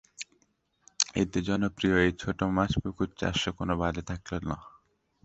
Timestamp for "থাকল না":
4.09-4.57